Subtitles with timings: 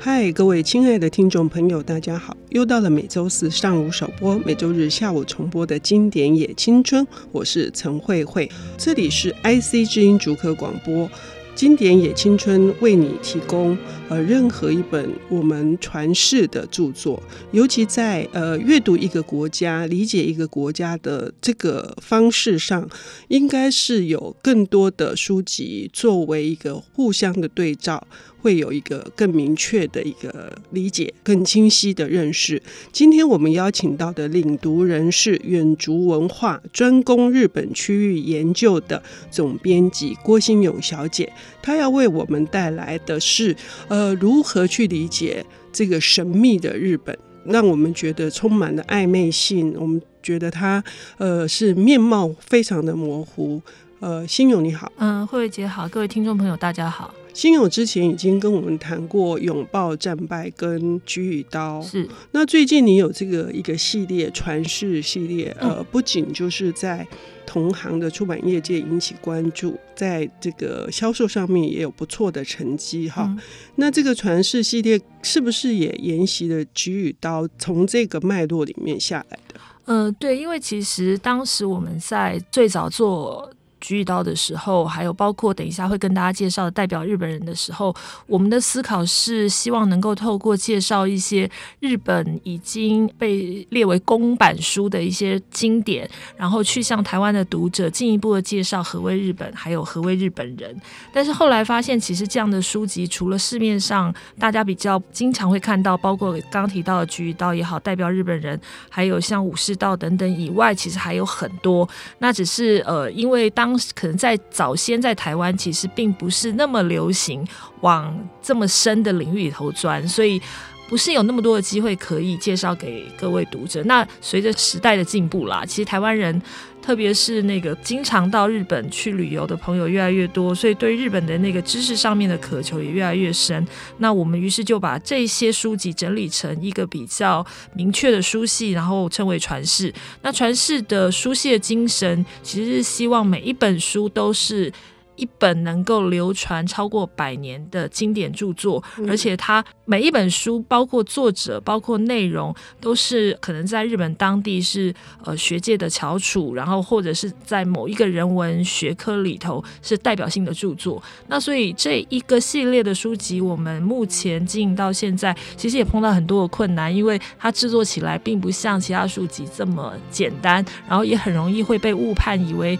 [0.00, 2.36] 嗨，各位亲爱的听众朋友，大家好！
[2.50, 11.10] 又到了每周四上午首播、每周日下午重播的经典也青春，我是陈慧慧，这里是 IC 之音主客广播。
[11.56, 13.76] 经典也青春为你提供
[14.08, 22.88] 呃任何一本我们传世的著作，尤其在呃阅读一个国家、理解一个国家的这个方式上，
[23.26, 28.06] 应该是有更多的书籍作为一个互相的对照。
[28.40, 32.62] 会有一个更明确的一个理解，更清晰的认识。
[32.92, 43.54] 今天我们邀请到的领读人是远足文化专攻日本区域研究的总编辑郭新勇小姐，她要为我们带来的是，
[43.88, 49.74] 呃，如何去理解这个神秘的日本，让我们觉得充满了暧昧性。
[49.78, 50.82] 我们觉得它，
[51.18, 53.60] 呃，是面貌非常的模糊。
[54.00, 57.12] 呃，新勇你好，嗯，慧慧姐好，各位听众朋友大家好。
[57.34, 62.08] 心咏之前已经跟我们谈过拥抱战败跟菊与刀，是。
[62.32, 67.06] 那最近你有这个一个系列传世系列，嗯、呃，不仅就是在
[67.46, 73.24] 同行的出版业界引起关注，在这个销售上面也有不错的成绩哈。
[73.28, 73.38] 嗯、
[73.76, 79.60] 那这个传世系列是不是也沿袭了菊与刀从这个脉络里面下来的？
[79.84, 83.48] 呃，对，因为其实当时我们在最早做。
[83.88, 87.94] 菊与刀的时候，还有包括等一下会跟大家介绍的代表日本人的时候，
[88.26, 100.78] 我们的思考是希望能够透过介绍一些日本已经被列为公版书的一些经典，然后去向台湾的读者进一步的介绍何谓日本，还有何谓日本人。
[101.10, 111.88] 但是后来发现，其实这样的书籍除了市面上大家比较经常会看到，包括刚提到的菊与刀也好，代表日本人，还有像武士道等等以外，其实还有很多。
[112.18, 117.46] 那只是呃，因为当可能在早先在台湾，其实并不是那么流行
[117.80, 120.40] 往这么深的领域里头钻，所以
[120.88, 123.82] 不是有那么多的机会可以介绍给各位读者。
[123.84, 126.40] 那随着时代的进步啦，其实台湾人。
[126.88, 133.62] 特别是那个经常到日本去旅游的朋友越来越多，所以对日本的那个知识上面的渴求也越来越深。
[133.98, 137.44] 那我们于是就把这些书籍整理成一个比较
[137.74, 139.92] 明确的书系，然后称为传世。
[140.22, 144.72] 那传世的书系的精神，其实是希望每一本书都是。
[145.18, 161.02] 一本能够流传超过百年的经典著作，而且它每一本书，包括作者、包括内容，都是可能在日本当地是呃学界的翘楚，然后或者是在某一个人文学科里头是代表性的著作。
[161.26, 172.78] 那所以这一个系列的书籍，我们目前经营到现在，其实也碰到很多的困难，因为它制作起来并不像其他书籍这么简单，然后也很容易会被误判以为。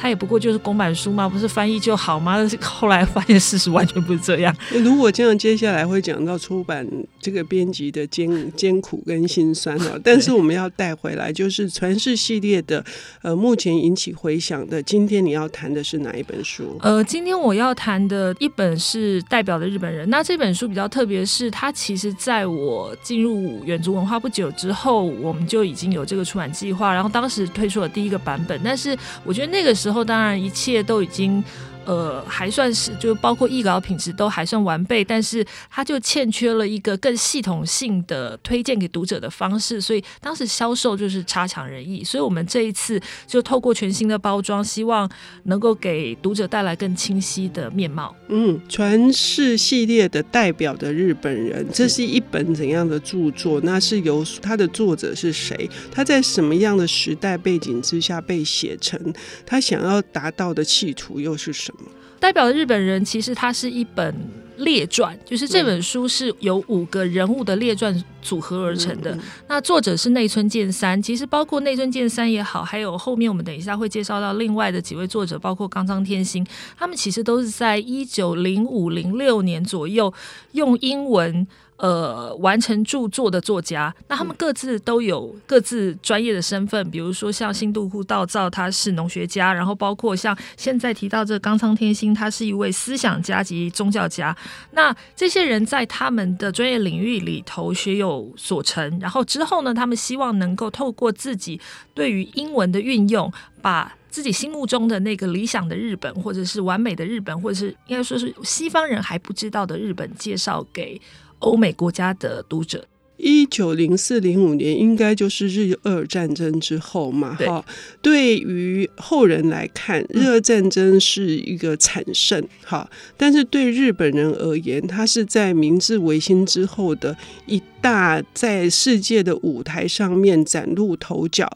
[0.00, 2.38] 它也不过就是公版书嘛，不是翻译就好吗？
[2.62, 4.56] 后来发现事实完全不是这样。
[4.84, 6.86] 如果这样，接下来会讲到出版
[7.20, 10.00] 这个编辑的艰艰苦跟辛酸哦。
[10.04, 12.84] 但是我们要带回来，就是传世系列的，
[13.22, 14.80] 呃，目前引起回响的。
[14.80, 16.78] 今天你要谈的是哪一本书？
[16.80, 20.08] 呃，今天我要谈的一本是代表的日本人。
[20.08, 28.60] 那这本书比较特别，是它其实在我进入远足文化不久之后，我们就已经有这个出版计划，然后当时推出了第一个版本。
[28.62, 29.87] 但是我觉得那个时候。
[29.88, 31.42] 之后，当然一切都已经。
[31.88, 42.04] 呃，还算是就包括译稿品质都还算完备，但是它就欠缺了一个更系统性的推荐给读者的方式，所以当时销售就是差强人意。
[42.04, 45.10] 所以我们这一次就透过全新的包装，希望
[45.44, 48.14] 能够给读者带来更清晰的面貌。
[48.28, 53.58] 嗯，传世系列的代表的日本人，这是一本怎样的著作？
[53.62, 55.70] 那是由他的作者是谁？
[55.90, 59.00] 他在什么样的时代背景之下被写成？
[59.46, 61.77] 他想要达到的企图又是什么？
[62.20, 64.14] 代表的日本人，其实它是一本
[64.56, 69.16] 列传，就是这本书是由五个人物的列传组合而成的。
[69.46, 76.44] 那作者是内村健三，其实包括内村健三也好，还有后面我们等一下会介绍到另外的几位作者，包括冈仓天心，
[76.76, 80.12] 他们其实都是在一九零五零六年左右
[80.52, 81.46] 用英文。
[81.78, 94.36] 呃，完成著作的作家，那他们各自都有各自专业的身份，比如说像新渡户道造，他是农学家，然后包括像现在提到这个冈仓天心，他是一位思想家及宗教家。
[94.72, 101.60] 那这些人在他们的专业领域里头学有所成，然后之后呢，他们希望能够透过自己
[101.94, 103.32] 对于英文的运用，
[103.62, 111.00] 把自己心目中的那个理想的日本，或者是完美的日本，或者是应该说是西方人还不知道的日本，介绍给
[111.40, 112.86] 欧美国家的读者，
[113.16, 117.64] 一九零四零五年应该就是日俄战争之后嘛，哈。
[118.00, 122.88] 对于后人来看，日俄战争是一个惨胜，哈。
[123.16, 131.50] 但是对日本人而言，它是在明治维新之后的一大在世界的舞台上面崭露头角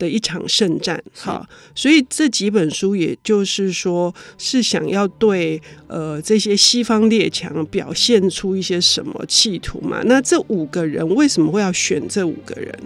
[0.00, 10.00] 的一场圣战，好，所以这几本书也就是说是想要对呃这些西方列强表现出一些什么企图嘛？
[10.06, 12.76] 那这五个人为什么会要选这五个人？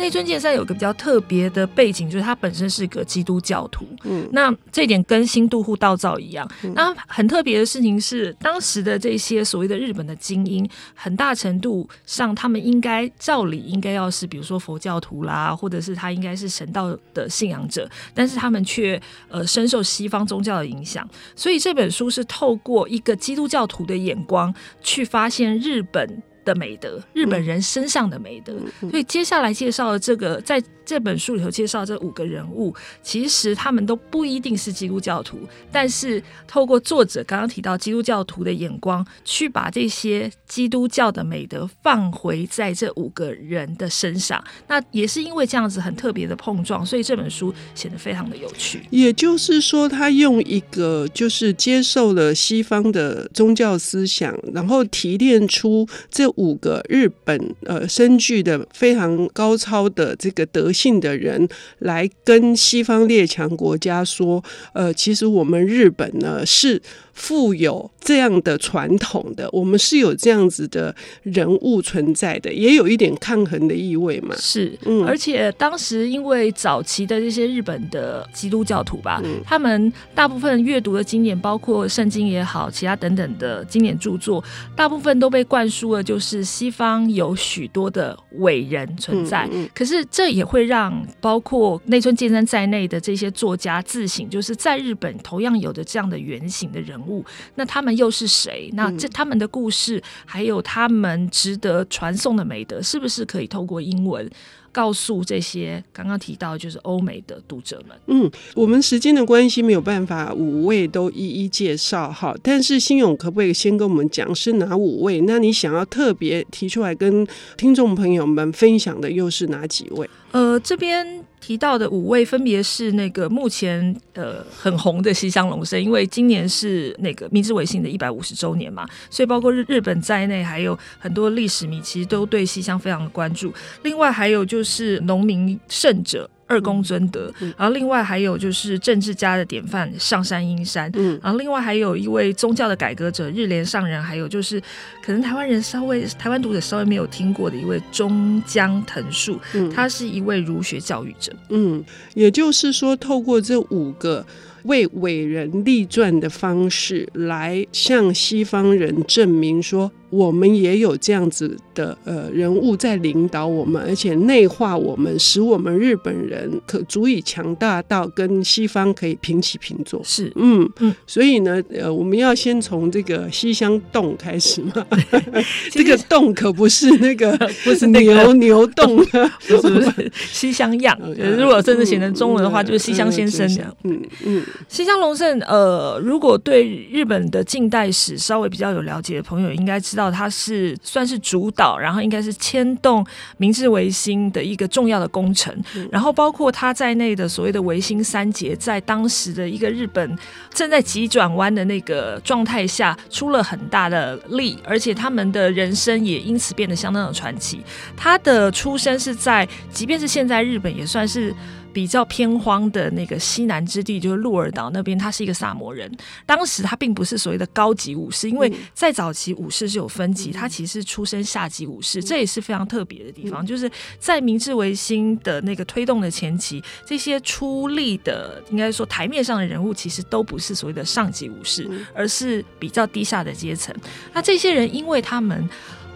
[0.00, 3.86] 内村健三有个比较特别的背景，就是他本身是个基督教徒。
[4.04, 6.50] 嗯，那这一点跟新渡户道造一样。
[6.64, 21.06] 嗯、那很特别的事情是，当时的这些所谓的日本的精英，很大程度上他们应该照理应该要是，比如说佛教徒啦，或者是他应该是神道的信仰者，但是他们却呃深受西方宗教的影响。
[21.36, 24.52] 所以这本书是透过一个基督教徒的眼光
[24.82, 28.54] 去发现日本的美德，日本人身上的美德。
[28.90, 30.62] 所以接下来介绍的这个在。
[30.90, 35.38] 这本书里头介绍这五个人物，其实他们都不一定是基督教徒，
[35.70, 44.42] 但是透过作者刚刚提到基督教徒的眼光，去把这些基督教的美德放回在这五个人的身上。
[44.66, 48.82] 那也是因为这样子很特别的碰撞，所以这本书显得非常的有趣。
[48.90, 61.48] 也就是说，他用一个就是接受了西方的宗教思想，然后提炼出这五个日本呃深具的非常高超的这个德性的人
[61.80, 64.42] 来跟西方列强国家说，
[64.72, 66.80] 呃，其实我们日本呢是。
[67.20, 74.34] 富有这样的传统的，我们是有这样子的人物存在的，也有一点抗衡的意味嘛。
[74.38, 84.42] 是，嗯，而且当时因为早期的这些日本的基督教徒吧，嗯、他们大部分阅读的经典，包括圣经也好，其他等等的经典著作，
[84.74, 89.44] 大部分都被灌输了，就是西方有许多的伟人存在。
[89.52, 97.09] 嗯嗯、可是这也会让包括内村健三在内的这些作家自省，就是在日本同样有着这样的原型的人物。
[97.54, 98.70] 那他们又是谁？
[98.74, 104.28] 那这他们的故事，还有他们值得传颂的美德，是不是可以透过英文
[104.72, 107.96] 告诉这些刚刚提到就是欧美的读者们？
[108.06, 112.34] 嗯，我们时间的关系没有办法五位都一一介绍哈。
[112.42, 115.20] 但是新勇可不可以先跟我们讲是哪五位？
[115.22, 117.26] 那你想要特别提出来跟
[117.56, 120.08] 听众朋友们分享的又是哪几位？
[120.32, 121.24] 呃，这边。
[121.40, 133.50] 提到的五位分别是那个目前呃很红的西乡隆盛，因为今年是那个明治维新的一百五十周年嘛，所以包括日日本在内，还有很多历史迷其实都对西乡非常的关注。
[133.84, 136.28] 另外还有就就是农民胜者。
[136.50, 144.60] 二宫尊德，然后另外还有就是政治家的典范上山英山，嗯，然后另外还有一位宗教的改革者日莲上人，还有就是
[145.00, 154.26] 可能台湾人稍微台湾读者稍微没有听过的一位中江藤树，嗯，他是一位儒学教育者，嗯，也就是说透过这五个。
[154.64, 170.00] 为伟人立传的方式来向西方人证明说，我们也有这样子的呃人物在领导我们，而且内化我们，使我们日本人可足以强大到跟西方可以平起平坐。
[170.04, 174.86] 是，嗯嗯，所以呢，呃，我们要先从这个西乡洞开始嘛。
[175.70, 178.96] 这个洞可不是那个， 不是牛、那个、牛洞，
[179.48, 180.98] 不是不是西乡样。
[181.38, 183.76] 如果真的写成中文的话，就是西乡先生这样。
[183.84, 184.42] 嗯嗯。
[184.68, 193.04] 西乡隆盛，呃，如果对日本的近代史稍微比较有了解的朋友，应该知道他是算是主导，然后应该是牵动
[193.36, 195.54] 明治维新的一个重要的工程。
[195.76, 200.16] 嗯、然后包包括他在内的所谓的维新三杰，在当时的一个日本
[200.54, 207.60] 正在急转弯的那个状态下，出了很大的力，而且他们的人生也因此变得相当的传奇。
[207.96, 211.34] 他的出生是在，即便是现在日本也算是。
[211.72, 215.90] 比较偏荒的那个西南之地，就是鹿儿岛那边，他是一个萨摩人。
[216.26, 223.44] 当时他并不是所谓的高级武士，因为在早期武士是有分级，他其实是出身下级武士，这也是非常特别的地方。
[223.44, 233.74] 就是在明治维新的那个推动的前期，这些出力的，应该说台面上的人物，其实都不是所谓的上级武士，而是比较低下的阶层。
[234.12, 235.48] 那这些人，因为他们。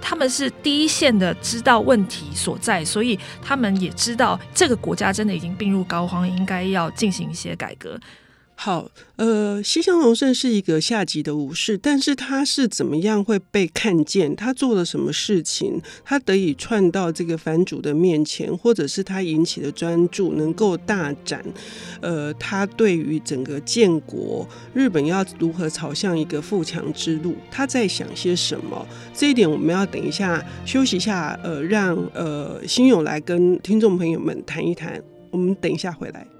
[0.07, 7.99] 他们是第一线的，知道问题所在，所以他们也知道这个国家真的已经病入膏肓，应该要进行一些改革。
[8.57, 14.35] 好，呃，西乡隆盛是一个下级的武士，但是他是怎么样会被看见？
[14.35, 15.83] 他做了什么事情？
[16.05, 21.45] 他得以窜到这个藩主的面前，或者是他引起的专注能够大展？
[22.01, 28.87] 呃，他对于整个建国，日本要如何朝向一个富强之路，他在想些什么？
[29.13, 35.03] 这一点我们要等一下休息一下，呃，让呃新勇来跟听众朋友们谈一谈。
[35.31, 36.34] 我们等一下回来。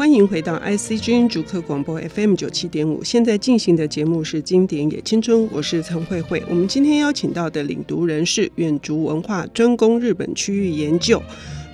[0.00, 6.42] 欢迎回到 IC 之音竹客广播 FM 九七点五，现在进行的节目是《经典也青春》，我是陈慧慧。
[6.48, 11.22] 我们今天邀请到的领读人是远足文化专攻日本区域研究、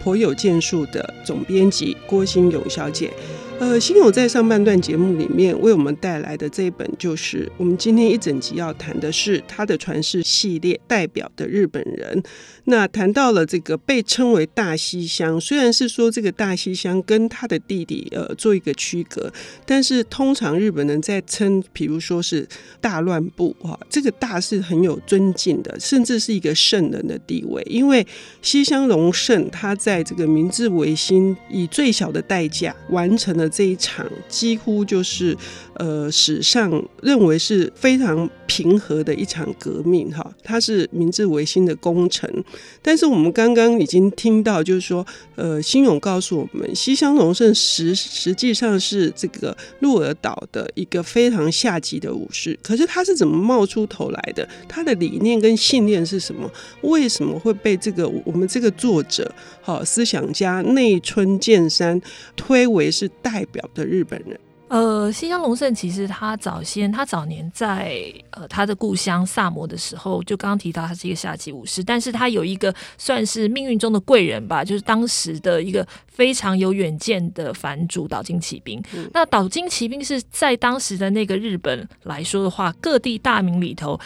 [0.03, 3.13] 颇有建树的总编辑郭新勇小姐。
[3.59, 12.23] 呃，心友在上半段节目里面为我们带来的这一本，就是我们今天一整集要谈的是他的传世系列代表的日本人。
[12.65, 19.33] 那谈到了这个被称为大西乡，虽然是说这个大西乡跟他的弟弟呃做一个区隔，
[19.65, 22.47] 但是通常日本人在称，比如说是
[22.79, 28.07] 大乱步哈，这个大是很有尊敬的，甚至是一个圣人的地位，因为
[28.43, 33.46] 西乡隆盛他在这个明治维新以最小的代价完成了。
[33.49, 35.37] 这一场几乎就是
[35.75, 42.45] 呃史上认为是非常平和的一场革命哈，它是明治维新的功臣。
[42.83, 52.59] 但是我们刚刚已经听到，就是说呃，新勇告诉我们，西乡隆盛实实际上是这个鹿儿岛的一个非常下级的武士。
[52.63, 54.49] 可是他是怎么冒出头来的？
[54.69, 56.51] 他的理念跟信念是什么？
[56.83, 62.01] 为什么会被这个我们这个作者好思想家内村健三
[62.37, 78.83] 推为是大代表的日本人，呃，西乡隆盛其实他早先，他早年在呃他的故乡萨摩的时候，就刚刚提到他是一个下级武士，但是他有一个算是命运中的贵人吧，就是当时的一个非常有远见的藩主岛津骑兵。
[78.95, 84.01] 嗯、那岛津骑兵是在当时的那个日本来说的话，各地大名里头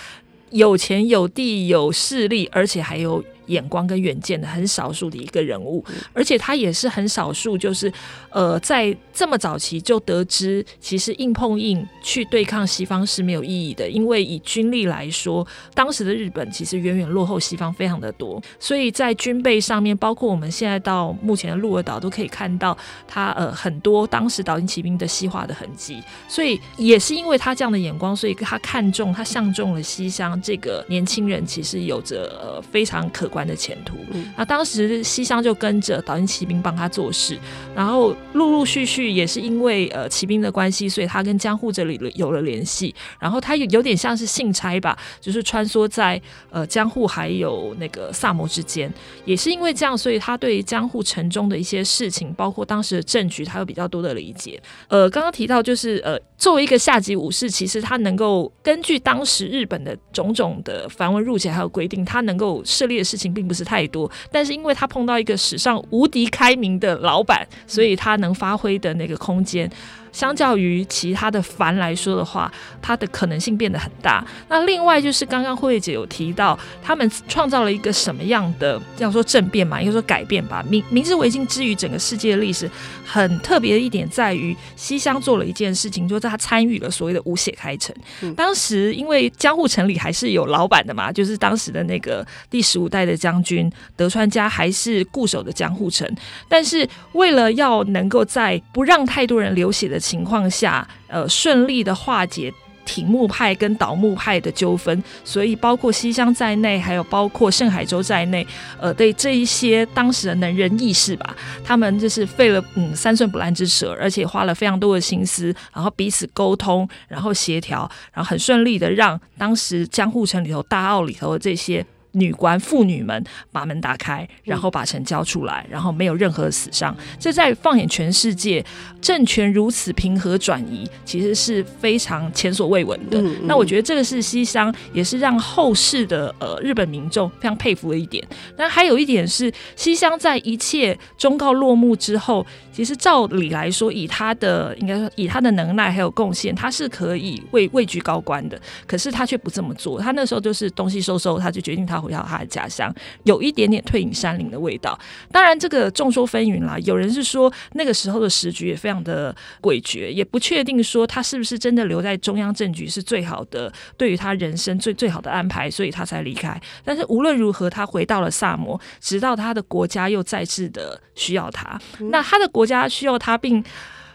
[0.51, 3.23] 有钱有地有势力，而且还有。
[3.51, 7.93] 眼光跟远见的很少数的一个人物，而且他也是很少数，就是
[8.31, 22.77] 呃，在这么早期就得知，其实硬碰硬去对抗西方是没有意义的，因为以军力来说，当时的日本其实远远落后西方非常的多，所以在军备上面，包括我们现在到目前的鹿儿岛都可以看到
[23.07, 33.97] 他呃很多当时岛津骑兵的西化的痕迹，所以也是因为他这样的眼光，所以他看中他相中了西乡这个年轻人，其实有着呃非常可观的前途。
[34.37, 37.39] 那当时西乡就跟着岛津骑兵帮他做事，
[37.75, 42.95] 然后陆陆续续也是因为呃骑兵的关系，所以他跟江户这里有了联系。
[43.19, 46.21] 然后他有有点像是信差吧，就是穿梭在
[46.51, 48.93] 呃江户还有那个萨摩之间。
[49.25, 54.61] 也是因为这样，所以他对江户城中的一些事情，包括当时的政局，他有比较多的理解。
[54.89, 63.30] 呃，刚刚提到就是呃作为一个下级武士，其实他能够根据当时日本的种种的繁文缛节还有规定，他能够设立的事情。
[63.33, 69.71] 并不是太多，但是因为他碰到一个史上无敌开明的老板，所以他能发挥的那个空间。
[70.13, 74.27] 相较于其他的凡来说的话，它的可能性变得很大。
[74.49, 80.65] 那另外就是刚刚慧慧姐有提到，他们创造了一个什么样的，要说政变嘛，应该说改变吧。
[80.69, 82.69] 明明治维新之于整个世界的历史，
[83.07, 87.95] 很特别的一点在于西乡做了一件事情，就是他参与了所谓的无血开城。
[88.23, 96.09] 嗯、当时因为江户城里还是有老板的嘛，就是当时的那个第十五代的将军德川家还是固守的江户城，
[96.49, 102.53] 但是为了要能够在不让太多人流血的情况下，呃，顺利的化解
[102.85, 108.45] 挺木派跟倒木派的纠纷，所以包括西乡在内，还有包括盛海舟在内，
[108.81, 121.85] 呃，对这一些当时的能人异士吧，他们就是费了嗯三寸不烂之舌，而且花了非常多的心思，然后彼此沟通，然后协调，然后很顺利的让当时江户城里头大奥里头的这些。
[122.13, 126.97] 女官、妇女们把门打开，然后把城交出来，然后没有任何死伤。
[127.19, 128.65] 这在放眼全世界，
[129.01, 133.21] 政权如此平和转移，其实是非常前所未闻的。
[133.21, 138.27] 嗯嗯、那我觉得这个是西乡，也是让后世的呃日本民众非常佩服的一点。
[138.57, 142.45] 那还有一点是，西乡在一切忠告落幕之后，
[142.81, 148.61] 其实照理来说，以他的应该说以他的能耐还有贡献，他是可以位位居高官的。
[148.87, 152.01] 可是他却不这么做，他那时候就是东西收收，他就决定他。
[152.01, 152.91] 回到他的家乡，
[153.25, 154.99] 有一点点退隐山林的味道。
[155.31, 156.79] 当然，这个众说纷纭啦。
[156.79, 166.59] 有人是说那个时候的时局也非常的诡谲，也不确定说他是不是真的留在中央政局是最好的，对于他人生最最好的安排，所以他才离开。
[166.83, 171.79] 但是无论如何，他回到了萨摩，直到他的国家又再次的需要他。
[172.11, 173.65] 那他的国家需要他，并。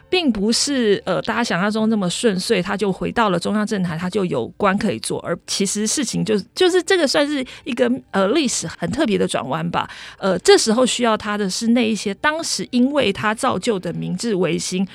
[0.07, 5.19] 并不是呃，大家想象中那么顺遂，他就回到了中央政坛，他就有官可以做。
[5.21, 9.89] 而其实事情就就是这个算是一个呃历史很特别的转弯吧。
[10.19, 14.87] 呃，这时候需要他的是那一些当时因为他造就的明治维新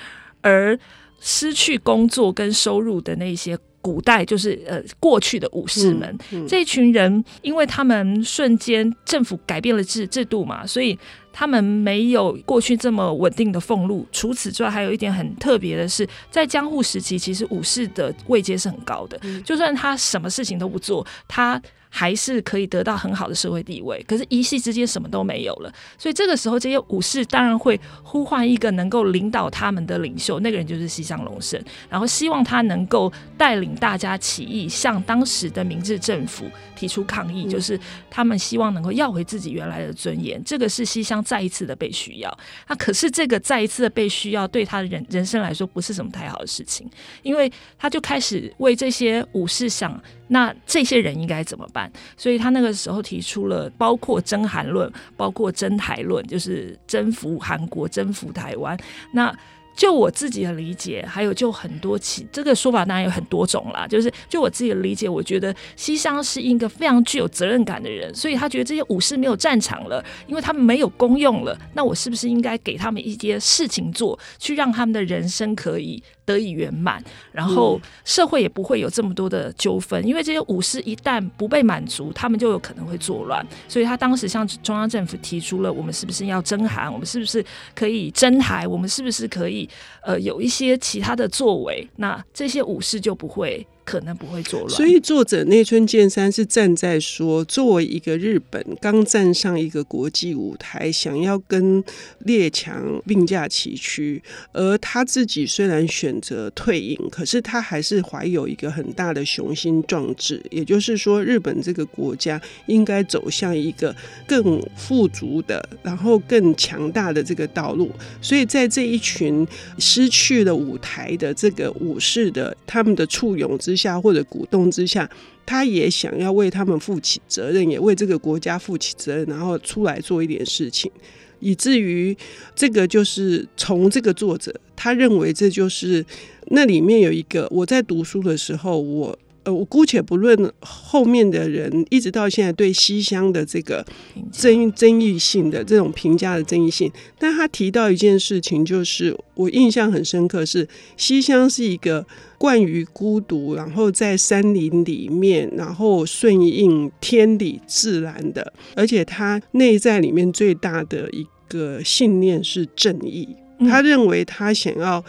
[0.43, 0.79] 而
[1.19, 6.09] 失去工作跟收入的那些古代，就是呃过去的武士们。
[6.33, 10.99] 嗯嗯、这一群人，因为他们瞬间政府改变了制制度嘛，所以。
[11.33, 14.05] 他们没有过去这么稳定的俸禄。
[14.11, 19.17] 除此之外，还有一点很特别的是，在江户时期，其实武士的位阶是很高的。
[19.45, 21.63] 就算他什么事情都不做，他。
[21.93, 25.73] 还是可以得到很好的社会地位，可是，一夕之间什么都没有了。
[25.99, 37.79] 所以这个时候，这些武士当然会呼唤一个能够领导他们的领袖，那个人就是西乡隆盛，然后希望他能够带领大家起义，向当时的明治政府提出抗议，就是
[38.09, 40.43] 他们希望能够要回自己原来的尊严。
[40.45, 42.39] 这个是西乡再一次的被需要。
[42.69, 46.89] 那可是这个再一次的被需要，对他的人人生来说不是什么太好的事情，
[47.23, 50.01] 因为他就开始为这些武士想。
[50.33, 51.80] 那这些人应该怎么办？
[52.17, 58.77] 所以他那个时候提出了包括征韩论，包括征台论，就是征服韩国、征服台湾。
[59.13, 59.33] 那
[59.77, 63.87] 就我自己的理解，还有就很多其这个说法当然有很多种啦。
[63.87, 71.59] 就是就我自己的理解，我觉得西乡是一个非常具有责任感的人，所以他觉得这些武士没有战场了，因为他们没有功用了。
[71.75, 83.45] 那我是不是应该给他们一些事情做，去让他们的人生可以得以圆满，然后社会也不会有这么多的纠纷，因为这些武士一旦不被满足，他们就有可能会作乱。
[83.67, 86.93] 所以他当时向中央政府提出了：我们是不是要征韩？
[86.93, 88.67] 我们是不是可以征台？
[88.67, 89.60] 我们是不是可以
[90.03, 91.89] 呃有一些其他的作为？
[91.97, 93.67] 那这些武士就不会。
[93.85, 101.83] 可能不会作乱，所以作者内村健三是站在说，作为一个日本刚站上一个国际舞台，想要跟
[102.21, 104.23] 列强并驾齐驱，
[104.53, 113.95] 而他自己虽然选择退隐，可是他还是怀有一个很大的雄心壮志，也就是说，日本这个国家应该走向一个
[114.27, 117.91] 更富足的，然后更强大的这个道路。
[118.23, 119.47] 所以在这一群
[119.79, 125.09] 失去了舞台的这个武士的他们的簇拥之下或者鼓动之下，
[125.47, 130.91] 他也想要为他们负起责任，也为这个国家负起责任，然后出来做一点事情，
[131.39, 132.17] 以至于
[132.55, 136.05] 这个就是从这个作者，他认为这就是
[136.49, 139.19] 那里面有一个，我在读书的时候，我。
[139.45, 143.85] 呃，我姑且不论后面的人一直到现在对西乡的这个
[144.31, 163.27] 争争议性的这种评价的争议性，但他提到一件事情，就是我印象很深刻，是西乡是一个惯于孤独，然后在山林里面，然后顺应天理自然的，而且他内在里面最大的一个信念是正义，
[163.61, 165.03] 他认为他想要。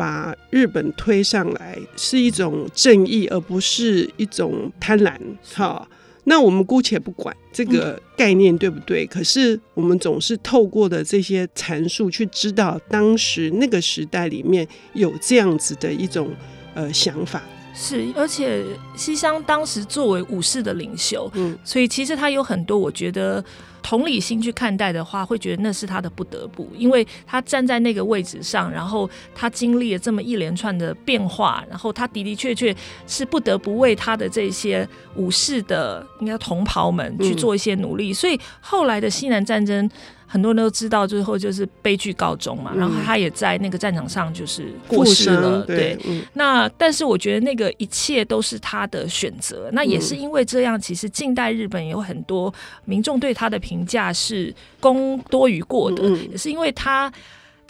[0.00, 5.14] 把日本推上来是一种正义，而不是一种贪婪。
[5.54, 5.86] 哈，
[6.24, 16.30] 那我们姑且不管这个概念对不对，可是我们总是透过的这些阐述去知道，当时那个时代里面有这样子的一种
[16.72, 17.42] 呃想法。
[17.74, 18.64] 是，而且
[18.96, 23.44] 西乡当时作为武士的领袖，嗯，所以其实他有很多，我觉得。
[23.82, 32.74] 同理心去看待的话，会觉得那是他的不得不，因为他站在那个位置上，然后他经历了这么一连串的变化，然后他的的确确
[33.06, 39.88] 是不得不为他的这些武士的应该同袍们去做一些努力，嗯、所以后来的西南战争。
[40.32, 42.70] 很多人都知道，最后就是悲剧告终嘛。
[42.72, 45.62] 嗯、然后他也在那个战场上就是过世了。
[45.62, 49.68] 对，对嗯、那但是我觉得那个一切都是他的选择。
[49.72, 57.12] 那也是因为这样，其实近代日本有很多民众对他的评价是功多于过的，嗯、也是因为他。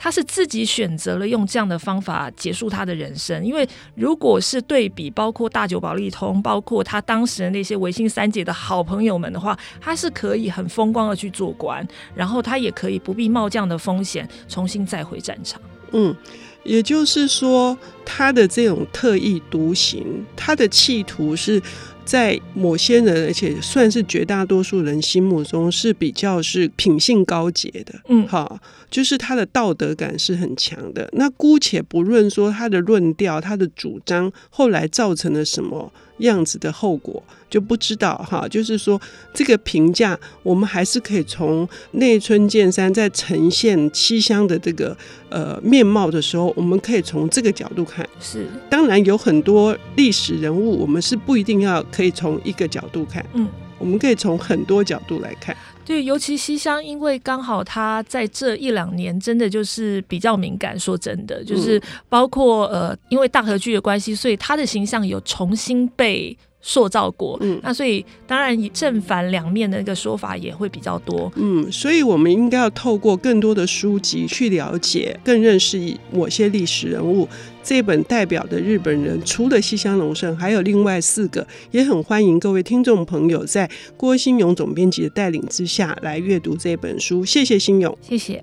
[0.03, 15.61] 他是自己选择了用这样的方法结束他的人生，因为如果是对比，包括大久保利通，包括他当时的那些维新三杰的好朋友们的话，他是可以很风光的去做官，然后他也可以不必冒这样的风险重新再回战场。
[15.93, 16.17] 嗯，
[16.63, 21.61] 也就是说，他的这种特立独行，他的企图是。
[22.11, 31.09] 在某些人，而且算是绝大多数人心目中是比较是品性高洁的，嗯，哈，就是他的道德感是很强的。
[31.13, 38.47] 那姑且不论说他的论调、他的主张后来造成了什么样子的后果，就不知道哈。
[38.49, 39.01] 就是说，
[39.35, 44.97] 这个评价我们还是可以从内村健三在呈现七乡的这个
[45.29, 48.09] 呃面貌的时候，我们可以从这个角度看。
[48.21, 53.25] 是，当然有很多历史人物，我们是不一定要可以从一个角度看。
[53.35, 53.47] 嗯，
[53.79, 55.57] 我们可以从很多角度来看。
[55.91, 60.79] 对，尤其西乡，因为刚好他在这一两年真的就是比较敏感。
[60.79, 67.39] 说真的，就是包括呃，因为大和剧的关系，所以他的形象有重新被塑造过。
[67.41, 71.31] 嗯，那所以当然以正反两面的那个说法也会比较多。
[71.37, 75.79] 嗯，所以我们应该要透过更多的书籍去了解，更认识
[76.13, 77.29] 某些历史人物。
[77.63, 87.25] 这本代表的日本人，除了西乡隆盛，还有另外四个，也很欢迎各位听众朋友在郭新勇总编辑的带领之下来阅读这本书。
[87.25, 88.43] 谢谢新勇，谢谢。